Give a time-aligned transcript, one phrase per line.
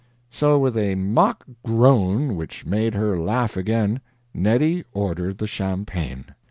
[0.31, 4.01] So with a mock groan which made her laugh again,
[4.33, 6.25] Neddy ordered the champagne.